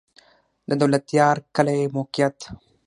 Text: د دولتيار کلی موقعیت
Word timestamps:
د 0.67 0.71
دولتيار 0.81 1.35
کلی 1.55 1.79
موقعیت 1.95 2.37